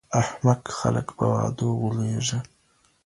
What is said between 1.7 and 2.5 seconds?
غولیږي.